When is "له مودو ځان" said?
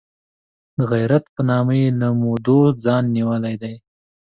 2.01-3.03